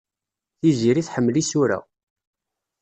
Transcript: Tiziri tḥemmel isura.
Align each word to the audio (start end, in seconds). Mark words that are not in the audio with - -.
Tiziri 0.59 1.03
tḥemmel 1.07 1.35
isura. 1.41 1.79